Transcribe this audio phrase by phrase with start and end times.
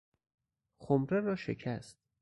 [0.79, 1.97] خمره را شکست